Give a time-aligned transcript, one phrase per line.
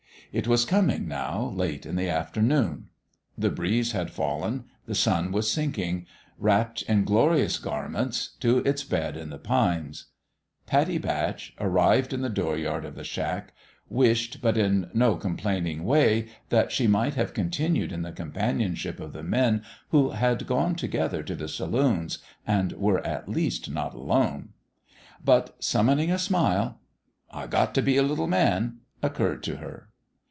[0.33, 2.87] It was coming, now, late in the afternoon.
[3.37, 6.05] The breeze had fallen; the sun was sinking,
[6.39, 10.05] wrapped in glorious garments, to its bed in the pines.
[10.65, 13.53] Pattie Batch, arrived in the dooryard of the shack,
[13.89, 17.91] wished, but in no complaining way, 56 SOWN IN DISHONOUR that she might have continued
[17.91, 22.71] in the companion ship of the men who had gone together to the saloons, and
[22.73, 24.53] were at least not alone.
[25.21, 26.79] But, summoning a smile"
[27.31, 29.89] I got t' be a little man," occurred to her.